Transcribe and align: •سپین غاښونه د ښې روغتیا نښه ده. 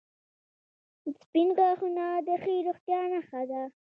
•سپین 1.21 1.49
غاښونه 1.57 2.05
د 2.27 2.29
ښې 2.41 2.55
روغتیا 2.67 3.01
نښه 3.11 3.41
ده. 3.49 3.63